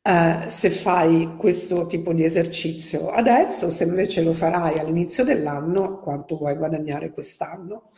Uh, 0.04 0.48
se 0.48 0.70
fai 0.70 1.36
questo 1.36 1.86
tipo 1.86 2.12
di 2.12 2.24
esercizio 2.24 3.10
adesso, 3.10 3.70
se 3.70 3.84
invece 3.84 4.20
lo 4.22 4.32
farai 4.32 4.80
all'inizio 4.80 5.22
dell'anno, 5.22 6.00
quanto 6.00 6.36
vuoi 6.36 6.56
guadagnare 6.56 7.12
quest'anno? 7.12 7.90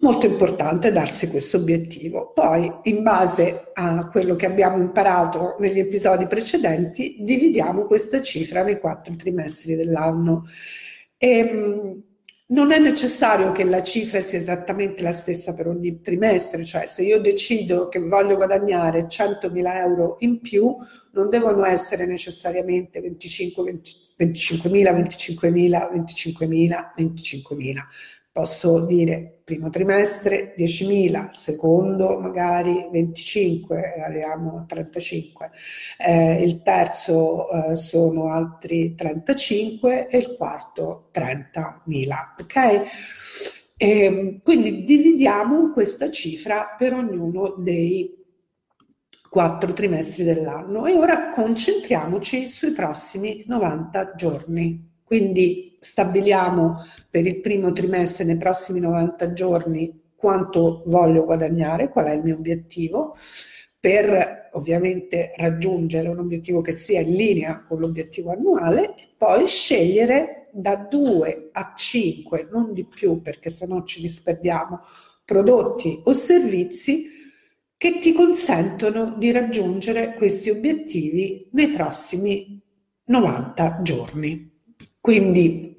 Molto 0.00 0.26
importante 0.26 0.90
darsi 0.90 1.28
questo 1.28 1.58
obiettivo. 1.58 2.32
Poi, 2.32 2.72
in 2.84 3.02
base 3.04 3.70
a 3.74 4.06
quello 4.06 4.34
che 4.34 4.46
abbiamo 4.46 4.78
imparato 4.78 5.56
negli 5.60 5.78
episodi 5.78 6.26
precedenti, 6.26 7.18
dividiamo 7.20 7.84
questa 7.84 8.20
cifra 8.22 8.64
nei 8.64 8.80
quattro 8.80 9.14
trimestri 9.14 9.76
dell'anno. 9.76 10.44
E, 11.16 11.28
ehm, 11.28 12.02
non 12.50 12.72
è 12.72 12.78
necessario 12.78 13.52
che 13.52 13.64
la 13.64 13.82
cifra 13.82 14.20
sia 14.20 14.38
esattamente 14.38 15.02
la 15.02 15.12
stessa 15.12 15.54
per 15.54 15.68
ogni 15.68 16.00
trimestre, 16.00 16.64
cioè 16.64 16.86
se 16.86 17.02
io 17.02 17.20
decido 17.20 17.88
che 17.88 18.00
voglio 18.00 18.36
guadagnare 18.36 19.06
100.000 19.06 19.76
euro 19.76 20.16
in 20.20 20.40
più, 20.40 20.76
non 21.12 21.28
devono 21.28 21.64
essere 21.64 22.06
necessariamente 22.06 23.00
25, 23.00 23.62
20, 23.62 23.92
25.000, 24.18 24.68
25.000, 24.68 25.90
25.000, 25.92 26.92
25.000. 26.96 27.78
Posso 28.32 28.80
dire 28.86 29.40
primo 29.42 29.70
trimestre 29.70 30.54
10.000, 30.56 31.30
secondo 31.32 32.20
magari 32.20 32.88
25, 32.92 33.94
arriviamo 34.06 34.58
a 34.58 34.64
35, 34.64 35.50
eh, 35.98 36.40
il 36.40 36.62
terzo 36.62 37.50
eh, 37.50 37.74
sono 37.74 38.30
altri 38.32 38.94
35 38.94 40.06
e 40.06 40.18
il 40.18 40.36
quarto 40.36 41.10
30.000, 41.12 42.14
ok? 42.40 42.56
E, 43.76 44.04
ehm, 44.04 44.42
quindi 44.42 44.84
dividiamo 44.84 45.72
questa 45.72 46.08
cifra 46.08 46.76
per 46.78 46.92
ognuno 46.92 47.56
dei 47.58 48.16
quattro 49.28 49.72
trimestri 49.72 50.22
dell'anno 50.22 50.86
e 50.86 50.92
ora 50.94 51.30
concentriamoci 51.30 52.46
sui 52.46 52.72
prossimi 52.72 53.42
90 53.46 54.14
giorni. 54.14 54.98
Quindi 55.02 55.69
stabiliamo 55.80 56.84
per 57.08 57.26
il 57.26 57.40
primo 57.40 57.72
trimestre, 57.72 58.24
nei 58.24 58.36
prossimi 58.36 58.78
90 58.80 59.32
giorni, 59.32 60.00
quanto 60.14 60.82
voglio 60.86 61.24
guadagnare, 61.24 61.88
qual 61.88 62.06
è 62.06 62.12
il 62.12 62.22
mio 62.22 62.36
obiettivo, 62.36 63.16
per 63.80 64.50
ovviamente 64.52 65.32
raggiungere 65.36 66.08
un 66.08 66.18
obiettivo 66.18 66.60
che 66.60 66.72
sia 66.72 67.00
in 67.00 67.14
linea 67.14 67.62
con 67.66 67.80
l'obiettivo 67.80 68.30
annuale 68.30 68.94
e 68.96 69.08
poi 69.16 69.46
scegliere 69.46 70.48
da 70.52 70.76
2 70.76 71.50
a 71.52 71.72
5, 71.74 72.48
non 72.50 72.74
di 72.74 72.84
più 72.84 73.22
perché 73.22 73.48
sennò 73.48 73.82
ci 73.84 74.02
disperdiamo, 74.02 74.80
prodotti 75.24 76.02
o 76.04 76.12
servizi 76.12 77.06
che 77.76 77.98
ti 77.98 78.12
consentono 78.12 79.14
di 79.16 79.32
raggiungere 79.32 80.12
questi 80.14 80.50
obiettivi 80.50 81.48
nei 81.52 81.68
prossimi 81.68 82.60
90 83.04 83.80
giorni. 83.82 84.50
Quindi 85.00 85.69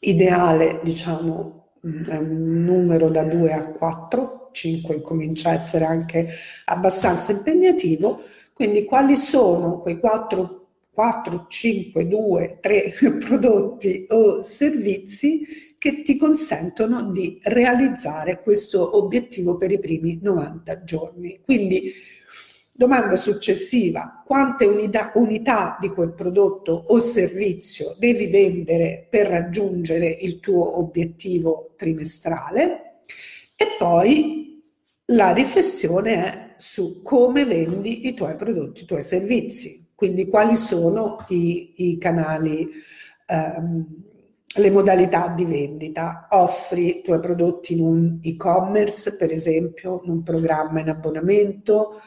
ideale, 0.00 0.80
diciamo, 0.82 1.68
è 1.80 2.16
un 2.16 2.62
numero 2.64 3.08
da 3.08 3.24
2 3.24 3.52
a 3.52 3.68
4, 3.68 4.50
5 4.52 5.00
comincia 5.00 5.50
a 5.50 5.54
essere 5.54 5.84
anche 5.84 6.28
abbastanza 6.66 7.32
impegnativo, 7.32 8.22
quindi 8.52 8.84
quali 8.84 9.16
sono 9.16 9.80
quei 9.80 9.98
4, 9.98 10.66
4 10.92 11.46
5, 11.48 12.08
2, 12.08 12.58
3 12.60 12.94
prodotti 13.18 14.06
o 14.10 14.42
servizi 14.42 15.74
che 15.78 16.02
ti 16.02 16.16
consentono 16.16 17.10
di 17.10 17.38
realizzare 17.42 18.42
questo 18.42 18.98
obiettivo 18.98 19.56
per 19.56 19.70
i 19.70 19.78
primi 19.78 20.18
90 20.20 20.84
giorni. 20.84 21.40
Quindi 21.42 21.90
Domanda 22.72 23.16
successiva, 23.16 24.22
quante 24.24 24.64
unità, 24.64 25.10
unità, 25.14 25.76
di 25.80 25.88
quel 25.88 26.12
prodotto 26.12 26.72
o 26.72 26.98
servizio 27.00 27.94
devi 27.98 28.28
vendere 28.28 29.06
per 29.10 29.26
raggiungere 29.26 30.08
il 30.08 30.40
tuo 30.40 30.78
obiettivo 30.78 31.74
trimestrale? 31.76 33.00
E 33.56 33.66
poi 33.76 34.62
la 35.06 35.32
riflessione 35.32 36.14
è 36.14 36.54
su 36.56 37.02
come 37.02 37.44
vendi 37.44 38.06
i 38.06 38.14
tuoi 38.14 38.36
prodotti, 38.36 38.84
i 38.84 38.86
tuoi 38.86 39.02
servizi, 39.02 39.88
quindi 39.94 40.28
quali 40.28 40.54
sono 40.56 41.26
i, 41.28 41.90
i 41.90 41.98
canali, 41.98 42.70
ehm, 43.26 43.86
le 44.54 44.70
modalità 44.70 45.28
di 45.28 45.44
vendita. 45.44 46.28
Offri 46.30 46.98
i 46.98 47.02
tuoi 47.02 47.20
prodotti 47.20 47.72
in 47.72 47.80
un 47.80 48.18
e-commerce, 48.22 49.16
per 49.16 49.32
esempio, 49.32 50.00
in 50.04 50.10
un 50.10 50.22
programma 50.22 50.80
in 50.80 50.88
abbonamento, 50.88 52.00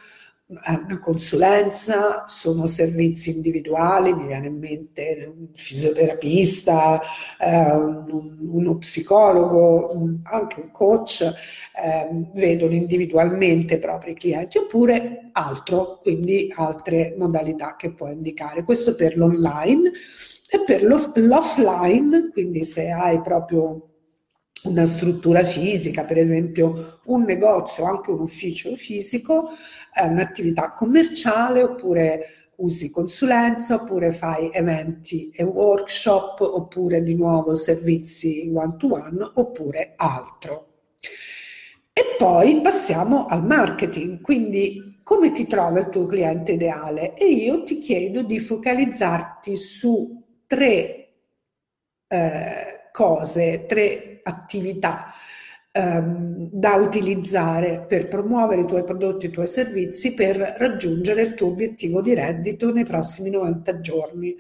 una 0.46 1.00
consulenza, 1.00 2.26
sono 2.28 2.68
servizi 2.68 3.32
individuali, 3.34 4.14
mi 4.14 4.28
viene 4.28 4.48
in 4.48 4.58
mente 4.58 5.34
un 5.36 5.48
fisioterapista, 5.54 7.02
eh, 7.40 7.76
un, 7.76 8.38
uno 8.40 8.78
psicologo, 8.78 10.20
anche 10.24 10.62
un 10.62 10.72
coach, 10.72 11.22
eh, 11.22 12.08
vedono 12.34 12.74
individualmente 12.74 13.76
i 13.76 13.80
propri 13.80 14.14
clienti, 14.14 14.58
oppure 14.58 15.30
altro, 15.32 15.98
quindi 16.02 16.54
altre 16.56 17.16
modalità 17.18 17.76
che 17.76 17.94
puoi 17.94 18.14
indicare. 18.14 18.64
Questo 18.64 18.96
per 18.96 19.18
l'online 19.18 19.92
e 20.50 20.64
per 20.64 20.84
l'offline, 20.84 22.30
quindi 22.32 22.64
se 22.64 22.90
hai 22.90 23.22
proprio 23.22 23.93
una 24.64 24.86
struttura 24.86 25.44
fisica, 25.44 26.04
per 26.04 26.18
esempio 26.18 27.00
un 27.06 27.24
negozio, 27.24 27.86
anche 27.86 28.12
un 28.12 28.22
ufficio 28.22 28.76
fisico, 28.76 29.50
è 29.92 30.04
un'attività 30.04 30.72
commerciale 30.74 31.64
oppure 31.64 32.44
usi 32.56 32.90
consulenza 32.90 33.76
oppure 33.76 34.12
fai 34.12 34.50
eventi 34.52 35.32
e 35.32 35.44
workshop 35.44 36.42
oppure 36.42 37.02
di 37.02 37.16
nuovo 37.16 37.56
servizi 37.56 38.50
one 38.54 38.76
to 38.78 38.94
one 38.94 39.32
oppure 39.36 39.94
altro. 39.96 40.68
E 41.92 42.16
poi 42.18 42.60
passiamo 42.62 43.26
al 43.26 43.46
marketing, 43.46 44.22
quindi 44.22 45.00
come 45.04 45.32
ti 45.32 45.46
trova 45.46 45.80
il 45.80 45.90
tuo 45.90 46.06
cliente 46.06 46.54
ideale? 46.54 47.14
E 47.16 47.28
io 47.28 47.64
ti 47.64 47.78
chiedo 47.78 48.24
di 48.24 48.40
focalizzarti 48.40 49.56
su 49.58 50.24
tre 50.48 51.10
eh, 52.08 52.90
cose, 52.92 53.66
tre 53.68 54.13
attività 54.24 55.06
ehm, 55.72 56.50
da 56.52 56.76
utilizzare 56.76 57.86
per 57.88 58.08
promuovere 58.08 58.62
i 58.62 58.66
tuoi 58.66 58.84
prodotti 58.84 59.26
i 59.28 59.32
tuoi 59.32 59.48
servizi 59.48 60.14
per 60.14 60.38
raggiungere 60.38 61.24
il 61.24 61.34
tuo 61.34 61.48
obiettivo 61.48 62.02
di 62.02 62.14
reddito 62.14 62.72
nei 62.72 62.86
prossimi 62.86 63.30
90 63.30 63.80
giorni. 63.80 64.36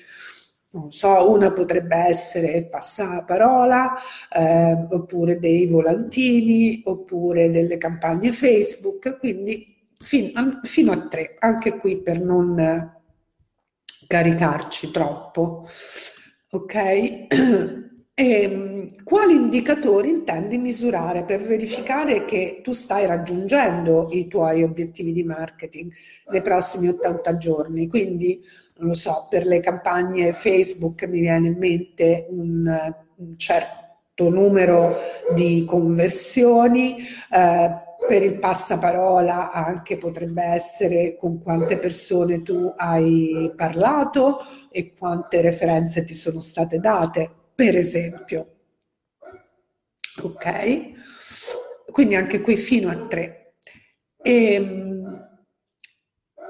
Non 0.72 0.92
so, 0.92 1.30
una 1.30 1.52
potrebbe 1.52 1.96
essere 1.96 2.66
passaparola, 2.66 3.94
eh, 4.36 4.88
oppure 4.90 5.38
dei 5.38 5.68
volantini, 5.68 6.82
oppure 6.86 7.52
delle 7.52 7.78
campagne 7.78 8.32
Facebook, 8.32 9.20
quindi 9.20 9.88
fin, 10.00 10.32
fino 10.64 10.92
a 10.92 11.08
tre, 11.08 11.36
anche 11.38 11.78
qui 11.78 12.02
per 12.02 12.20
non 12.22 12.92
caricarci 14.08 14.92
troppo. 14.92 15.68
Ok? 16.50 17.28
E, 18.16 18.44
ehm, 18.44 19.04
quali 19.04 19.34
indicatori 19.34 20.10
intendi 20.10 20.58
misurare 20.58 21.24
per 21.24 21.42
verificare 21.42 22.26
che 22.26 22.60
tu 22.62 22.72
stai 22.72 23.08
raggiungendo 23.08 24.10
i 24.12 24.28
tuoi 24.28 24.62
obiettivi 24.62 25.12
di 25.12 25.24
marketing 25.24 25.92
nei 26.30 26.42
prossimi 26.44 26.90
80 26.90 27.38
giorni? 27.38 27.88
Quindi, 27.88 28.40
non 28.78 28.90
lo 28.90 28.94
so, 28.94 29.26
per 29.30 29.46
le 29.48 29.60
campagne 29.62 30.32
Facebook 30.32 31.06
mi 31.08 31.22
viene 31.22 31.48
in 31.48 31.58
mente 31.58 32.28
un, 32.30 32.94
un 33.16 33.38
certo 33.38 34.30
numero 34.30 34.96
di 35.34 35.66
conversioni. 35.66 36.98
Eh, 37.32 37.82
per 38.06 38.22
il 38.22 38.38
passaparola 38.38 39.52
anche 39.52 39.98
potrebbe 39.98 40.44
essere 40.44 41.16
con 41.16 41.42
quante 41.42 41.80
persone 41.80 42.42
tu 42.44 42.74
hai 42.76 43.50
parlato 43.56 44.40
e 44.70 44.94
quante 44.94 45.40
referenze 45.40 46.04
ti 46.04 46.14
sono 46.14 46.42
state 46.42 46.80
date, 46.80 47.43
per 47.56 47.76
esempio. 47.78 48.56
Ok? 50.22 50.92
Quindi 51.92 52.16
anche 52.16 52.42
qui 52.42 52.56
fino 52.56 52.90
a 52.90 53.08
tre. 53.08 53.56
E, 54.22 54.54
ehm, 54.54 54.94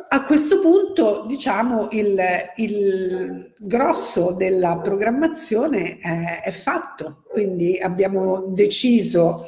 a 0.09 0.23
questo 0.25 0.59
punto, 0.59 1.25
diciamo, 1.27 1.87
il, 1.91 2.21
il 2.57 3.53
grosso 3.57 4.31
della 4.31 4.77
programmazione 4.77 5.97
è, 5.97 6.41
è 6.43 6.51
fatto, 6.51 7.23
quindi 7.27 7.79
abbiamo 7.79 8.41
deciso 8.49 9.47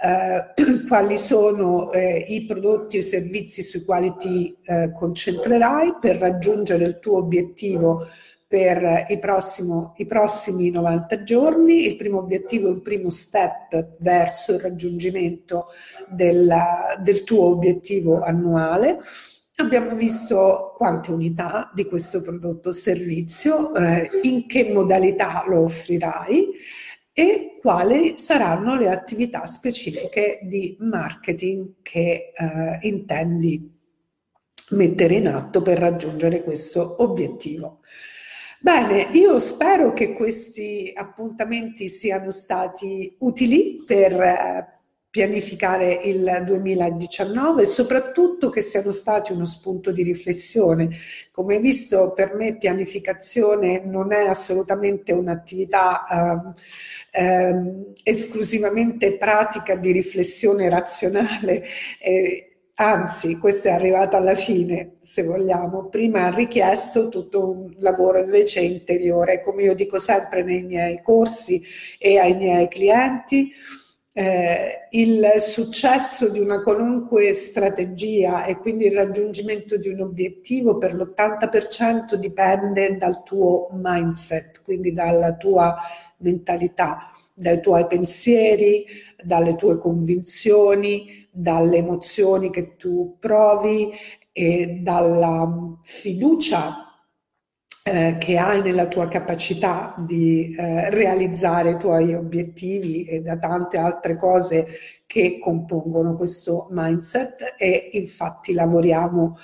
eh, 0.00 0.52
quali 0.86 1.18
sono 1.18 1.90
eh, 1.90 2.26
i 2.28 2.44
prodotti 2.44 2.98
o 2.98 3.00
i 3.00 3.02
servizi 3.02 3.64
sui 3.64 3.84
quali 3.84 4.14
ti 4.16 4.56
eh, 4.64 4.92
concentrerai 4.92 5.96
per 6.00 6.18
raggiungere 6.18 6.84
il 6.84 6.98
tuo 7.00 7.18
obiettivo 7.18 8.06
per 8.54 9.06
i, 9.08 9.18
prossimo, 9.18 9.94
i, 9.96 10.06
prossimi 10.06 10.70
90 10.70 11.24
giorni. 11.24 11.86
Il 11.86 11.96
primo 11.96 12.18
obiettivo 12.18 12.68
un 12.68 12.82
primo 12.82 13.10
step 13.10 13.96
verso 13.98 14.52
il 14.52 14.60
raggiungimento 14.60 15.66
della, 16.08 16.96
del 17.02 17.24
tuo 17.24 17.46
obiettivo 17.46 18.22
annuale. 18.22 19.00
Abbiamo 19.56 19.96
visto 19.96 20.72
quante 20.76 21.10
unità 21.10 21.72
di 21.74 21.84
questo 21.86 22.20
prodotto 22.20 22.68
o 22.68 22.72
servizio, 22.72 23.74
eh, 23.74 24.08
in 24.22 24.46
che 24.46 24.72
modalità 24.72 25.42
lo 25.48 25.64
offrirai 25.64 26.52
e 27.12 27.56
quali 27.60 28.16
saranno 28.18 28.76
le 28.76 28.88
attività 28.88 29.46
specifiche 29.46 30.38
di 30.44 30.76
marketing 30.78 31.74
che 31.82 32.30
eh, 32.32 32.78
intendi 32.82 33.68
mettere 34.70 35.14
in 35.16 35.26
atto 35.26 35.60
per 35.60 35.76
raggiungere 35.76 36.44
questo 36.44 37.02
obiettivo. 37.02 37.80
Bene, 38.64 39.10
io 39.12 39.38
spero 39.40 39.92
che 39.92 40.14
questi 40.14 40.90
appuntamenti 40.96 41.90
siano 41.90 42.30
stati 42.30 43.14
utili 43.18 43.82
per 43.84 44.18
eh, 44.18 44.80
pianificare 45.10 45.92
il 45.92 46.42
2019 46.46 47.60
e 47.60 47.66
soprattutto 47.66 48.48
che 48.48 48.62
siano 48.62 48.90
stati 48.90 49.32
uno 49.32 49.44
spunto 49.44 49.92
di 49.92 50.02
riflessione. 50.02 50.88
Come 51.30 51.58
visto, 51.58 52.14
per 52.14 52.32
me 52.32 52.56
pianificazione 52.56 53.82
non 53.84 54.14
è 54.14 54.26
assolutamente 54.28 55.12
un'attività 55.12 56.54
eh, 57.12 57.22
eh, 57.22 57.92
esclusivamente 58.02 59.18
pratica 59.18 59.76
di 59.76 59.92
riflessione 59.92 60.70
razionale. 60.70 61.64
Eh, 62.00 62.53
Anzi, 62.76 63.38
questa 63.38 63.68
è 63.68 63.72
arrivata 63.72 64.16
alla 64.16 64.34
fine, 64.34 64.96
se 65.02 65.22
vogliamo. 65.22 65.88
Prima 65.88 66.26
ha 66.26 66.34
richiesto 66.34 67.08
tutto 67.08 67.48
un 67.48 67.74
lavoro 67.78 68.18
invece 68.18 68.60
interiore, 68.62 69.40
come 69.40 69.62
io 69.62 69.74
dico 69.74 70.00
sempre 70.00 70.42
nei 70.42 70.62
miei 70.64 71.00
corsi 71.00 71.62
e 71.98 72.18
ai 72.18 72.34
miei 72.34 72.66
clienti 72.68 73.52
eh, 74.12 74.88
il 74.90 75.34
successo 75.38 76.28
di 76.28 76.40
una 76.40 76.62
qualunque 76.62 77.32
strategia 77.32 78.44
e 78.44 78.56
quindi 78.58 78.86
il 78.86 78.94
raggiungimento 78.94 79.76
di 79.76 79.88
un 79.88 80.00
obiettivo 80.00 80.78
per 80.78 80.94
l'80% 80.94 82.14
dipende 82.14 82.96
dal 82.96 83.22
tuo 83.22 83.68
mindset, 83.72 84.62
quindi 84.62 84.92
dalla 84.92 85.34
tua 85.34 85.76
mentalità, 86.18 87.10
dai 87.34 87.60
tuoi 87.60 87.86
pensieri, 87.86 88.84
dalle 89.22 89.56
tue 89.56 89.78
convinzioni, 89.78 91.23
dalle 91.34 91.78
emozioni 91.78 92.50
che 92.50 92.76
tu 92.76 93.16
provi 93.18 93.92
e 94.32 94.78
dalla 94.82 95.78
fiducia 95.82 96.84
eh, 97.86 98.16
che 98.18 98.38
hai 98.38 98.62
nella 98.62 98.86
tua 98.86 99.08
capacità 99.08 99.94
di 99.98 100.54
eh, 100.56 100.88
realizzare 100.88 101.72
i 101.72 101.76
tuoi 101.76 102.14
obiettivi 102.14 103.04
e 103.04 103.20
da 103.20 103.36
tante 103.36 103.76
altre 103.76 104.16
cose 104.16 104.66
che 105.04 105.38
compongono 105.38 106.14
questo 106.14 106.66
mindset 106.70 107.54
e 107.58 107.90
infatti 107.92 108.54
lavoriamo 108.54 109.36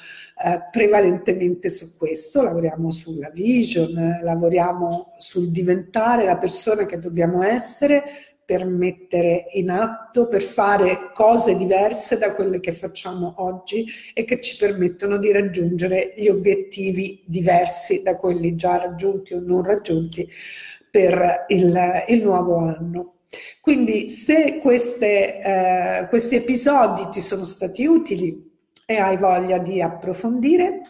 eh, 0.42 0.58
prevalentemente 0.70 1.68
su 1.68 1.98
questo, 1.98 2.42
lavoriamo 2.42 2.90
sulla 2.90 3.28
vision, 3.28 4.20
lavoriamo 4.22 5.12
sul 5.18 5.50
diventare 5.50 6.24
la 6.24 6.38
persona 6.38 6.86
che 6.86 6.98
dobbiamo 6.98 7.42
essere 7.42 8.04
per 8.50 8.66
mettere 8.66 9.46
in 9.52 9.70
atto, 9.70 10.26
per 10.26 10.42
fare 10.42 11.12
cose 11.14 11.54
diverse 11.54 12.18
da 12.18 12.34
quelle 12.34 12.58
che 12.58 12.72
facciamo 12.72 13.34
oggi 13.36 13.86
e 14.12 14.24
che 14.24 14.40
ci 14.40 14.56
permettono 14.56 15.18
di 15.18 15.30
raggiungere 15.30 16.14
gli 16.16 16.26
obiettivi 16.26 17.22
diversi 17.24 18.02
da 18.02 18.16
quelli 18.16 18.56
già 18.56 18.76
raggiunti 18.76 19.34
o 19.34 19.40
non 19.40 19.62
raggiunti 19.62 20.28
per 20.90 21.44
il, 21.46 22.04
il 22.08 22.22
nuovo 22.24 22.56
anno. 22.56 23.18
Quindi 23.60 24.10
se 24.10 24.58
queste, 24.58 25.40
eh, 25.40 26.06
questi 26.08 26.34
episodi 26.34 27.08
ti 27.12 27.20
sono 27.20 27.44
stati 27.44 27.86
utili 27.86 28.50
e 28.84 28.96
hai 28.96 29.16
voglia 29.16 29.58
di 29.58 29.80
approfondire, 29.80 30.80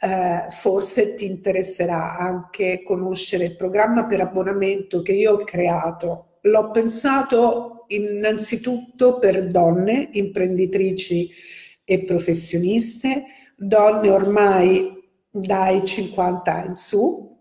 eh, 0.00 0.46
forse 0.50 1.14
ti 1.14 1.26
interesserà 1.26 2.16
anche 2.16 2.84
conoscere 2.84 3.46
il 3.46 3.56
programma 3.56 4.06
per 4.06 4.20
abbonamento 4.20 5.02
che 5.02 5.12
io 5.14 5.32
ho 5.32 5.42
creato 5.42 6.26
l'ho 6.42 6.70
pensato 6.70 7.84
innanzitutto 7.88 9.18
per 9.18 9.50
donne 9.50 10.08
imprenditrici 10.12 11.30
e 11.84 12.04
professioniste, 12.04 13.24
donne 13.56 14.10
ormai 14.10 14.98
dai 15.30 15.84
50 15.84 16.64
in 16.64 16.76
su, 16.76 17.38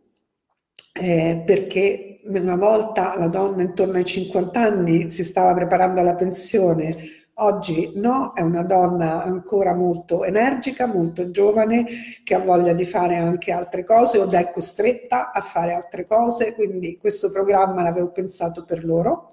eh, 0.94 1.44
perché 1.46 2.22
una 2.26 2.56
volta 2.56 3.18
la 3.18 3.28
donna 3.28 3.64
intorno 3.64 3.98
ai 3.98 4.06
50 4.06 4.60
anni 4.60 5.10
si 5.10 5.24
stava 5.24 5.54
preparando 5.54 6.00
alla 6.00 6.16
pensione, 6.16 6.98
Oggi 7.42 7.94
no, 7.96 8.34
è 8.34 8.42
una 8.42 8.64
donna 8.64 9.24
ancora 9.24 9.74
molto 9.74 10.26
energica, 10.26 10.88
molto 10.88 11.32
giovane, 11.32 11.86
che 12.24 12.36
ha 12.36 12.40
voglia 12.40 12.74
di 12.74 12.84
fare 12.84 13.16
anche 13.16 13.54
altre 13.54 13.86
cose 13.86 14.18
o 14.18 14.30
è 14.30 14.52
costretta 14.52 15.32
a 15.32 15.40
fare 15.40 15.74
altre 15.74 16.06
cose, 16.06 16.54
quindi 16.54 16.98
questo 16.98 17.30
programma 17.32 17.82
l'avevo 17.82 18.12
pensato 18.12 18.66
per 18.66 18.84
loro. 18.84 19.32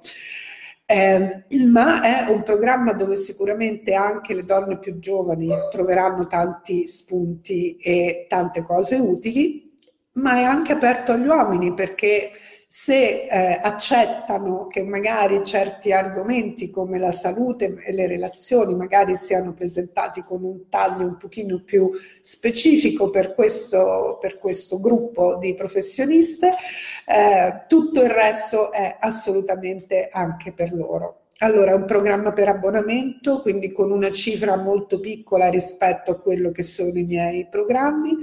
Eh, 0.87 1.47
ma 1.67 2.01
è 2.01 2.31
un 2.31 2.45
programma 2.45 2.93
dove 2.93 3.17
sicuramente 3.17 3.93
anche 3.95 4.35
le 4.35 4.45
donne 4.45 4.79
più 4.79 5.01
giovani 5.01 5.49
troveranno 5.73 6.29
tanti 6.29 6.87
spunti 6.87 7.77
e 7.77 8.27
tante 8.29 8.63
cose 8.63 8.95
utili, 8.95 9.75
ma 10.13 10.39
è 10.39 10.45
anche 10.45 10.73
aperto 10.73 11.11
agli 11.11 11.27
uomini 11.27 11.75
perché 11.75 12.31
se 12.69 13.27
eh, 13.27 13.61
accettano 13.63 14.67
che 14.67 14.83
magari 14.83 15.45
certi 15.45 15.93
argomenti 15.93 16.69
come 16.69 16.99
la 16.99 17.13
salute 17.13 17.77
e 17.77 17.93
le 17.93 18.09
relazioni 18.09 18.75
magari 18.75 19.15
siano 19.15 19.55
presentati 19.55 20.23
con 20.23 20.43
un 20.43 20.69
taglio 20.69 21.07
un 21.07 21.17
pochino 21.17 21.63
più 21.63 21.91
specifico 22.21 23.09
per 23.09 23.35
questo, 23.35 24.19
per 24.21 24.39
questo 24.39 24.81
gruppo 24.81 25.37
di 25.37 25.55
professioniste, 25.55 26.51
eh, 27.07 27.65
tutto 27.69 28.03
il 28.03 28.11
resto 28.11 28.73
è 28.73 28.97
assolutamente 28.99 30.09
anche 30.11 30.53
per 30.53 30.73
loro. 30.73 31.21
Allora, 31.39 31.75
un 31.75 31.85
programma 31.85 32.33
per 32.33 32.49
abbonamento, 32.49 33.43
quindi 33.43 33.71
con 33.71 33.93
una 33.93 34.11
cifra 34.11 34.57
molto 34.57 34.99
piccola 34.99 35.51
rispetto 35.51 36.11
a 36.11 36.19
quello 36.19 36.51
che 36.51 36.63
sono 36.63 36.99
i 36.99 37.05
miei 37.05 37.47
programmi. 37.49 38.17